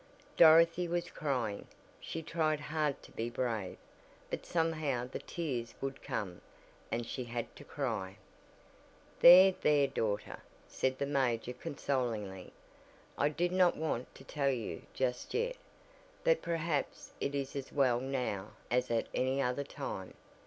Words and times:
Dorothy 0.35 0.87
was 0.87 1.11
crying. 1.11 1.67
She 1.99 2.23
tried 2.23 2.59
hard 2.59 3.03
to 3.03 3.11
be 3.11 3.29
brave, 3.29 3.77
but 4.31 4.47
somehow 4.47 5.05
the 5.05 5.19
tears 5.19 5.75
would 5.79 6.01
come 6.01 6.41
and 6.91 7.05
she 7.05 7.25
had 7.25 7.55
to 7.57 7.63
cry! 7.63 8.17
"There, 9.19 9.51
there, 9.61 9.85
daughter," 9.85 10.39
said 10.67 10.97
the 10.97 11.05
major 11.05 11.53
consolingly. 11.53 12.51
"I 13.15 13.29
did 13.29 13.51
not 13.51 13.77
want 13.77 14.15
to 14.15 14.23
tell 14.23 14.49
you 14.49 14.81
just 14.95 15.35
yet, 15.35 15.55
but 16.23 16.41
perhaps 16.41 17.11
it 17.21 17.35
is 17.35 17.55
as 17.55 17.71
well 17.71 17.99
now 17.99 18.53
as 18.71 18.89
at 18.89 19.05
any 19.13 19.39
other 19.39 19.63
time. 19.63 20.15